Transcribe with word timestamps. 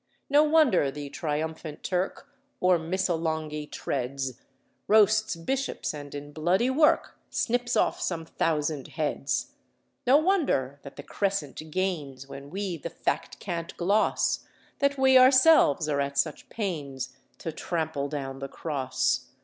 "No 0.31 0.41
wonder 0.41 0.89
the 0.89 1.11
triumphant 1.11 1.83
Turk 1.83 2.27
O'er 2.59 2.79
Missolonghi 2.79 3.67
treads, 3.69 4.41
Roasts 4.87 5.35
bishops, 5.35 5.93
and 5.93 6.15
in 6.15 6.31
bloody 6.33 6.71
work 6.71 7.19
Snips 7.29 7.77
off 7.77 8.01
some 8.01 8.25
thousand 8.25 8.87
heads! 8.97 9.51
No 10.07 10.17
wonder 10.17 10.79
that 10.81 10.95
the 10.95 11.03
Crescent 11.03 11.61
gains, 11.69 12.25
When 12.27 12.49
we 12.49 12.77
the 12.77 12.89
fact 12.89 13.37
can't 13.39 13.77
gloss, 13.77 14.43
That 14.79 14.97
we 14.97 15.19
ourselves 15.19 15.87
are 15.87 16.01
at 16.01 16.17
such 16.17 16.49
pains 16.49 17.15
To 17.37 17.51
trample 17.51 18.07
down 18.09 18.39
the 18.39 18.47
Cross! 18.49 19.29